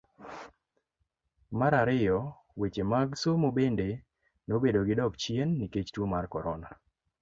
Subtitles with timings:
[1.59, 2.17] Mar ariyo,
[2.59, 3.87] weche mag somo bende
[4.47, 6.69] nobedo gi dok chien nikech tuo mar korona.